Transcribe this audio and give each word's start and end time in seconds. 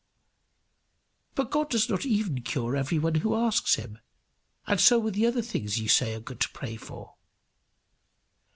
"But 1.35 1.51
God 1.51 1.69
does 1.69 1.87
not 1.87 2.07
even 2.07 2.41
cure 2.41 2.75
every 2.75 2.97
one 2.97 3.13
who 3.13 3.35
asks 3.35 3.75
him. 3.75 3.99
And 4.65 4.81
so 4.81 4.97
with 4.97 5.13
the 5.13 5.27
other 5.27 5.43
things 5.43 5.79
you 5.79 5.89
say 5.89 6.15
are 6.15 6.19
good 6.19 6.39
to 6.39 6.49
pray 6.49 6.75
for." 6.75 7.17